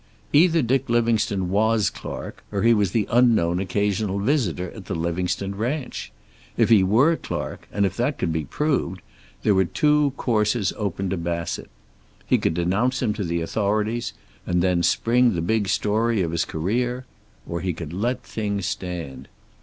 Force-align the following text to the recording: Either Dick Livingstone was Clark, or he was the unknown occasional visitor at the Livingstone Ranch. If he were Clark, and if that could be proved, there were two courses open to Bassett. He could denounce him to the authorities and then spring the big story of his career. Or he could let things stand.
Either 0.33 0.63
Dick 0.63 0.89
Livingstone 0.89 1.51
was 1.51 1.91
Clark, 1.91 2.43
or 2.51 2.63
he 2.63 2.73
was 2.73 2.89
the 2.89 3.07
unknown 3.11 3.59
occasional 3.59 4.17
visitor 4.17 4.71
at 4.71 4.85
the 4.87 4.95
Livingstone 4.95 5.53
Ranch. 5.53 6.11
If 6.57 6.69
he 6.69 6.81
were 6.81 7.15
Clark, 7.15 7.67
and 7.71 7.85
if 7.85 7.97
that 7.97 8.17
could 8.17 8.33
be 8.33 8.43
proved, 8.45 9.03
there 9.43 9.53
were 9.53 9.63
two 9.65 10.13
courses 10.17 10.73
open 10.75 11.11
to 11.11 11.17
Bassett. 11.17 11.69
He 12.25 12.39
could 12.39 12.55
denounce 12.55 13.03
him 13.03 13.13
to 13.13 13.23
the 13.23 13.41
authorities 13.41 14.13
and 14.47 14.63
then 14.63 14.81
spring 14.81 15.35
the 15.35 15.39
big 15.41 15.67
story 15.67 16.23
of 16.23 16.31
his 16.31 16.45
career. 16.45 17.05
Or 17.47 17.61
he 17.61 17.71
could 17.71 17.93
let 17.93 18.23
things 18.23 18.65
stand. 18.65 19.27